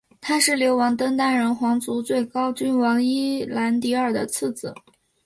[0.19, 4.73] 他是流亡登丹人皇族最高君王伊兰迪尔的次子。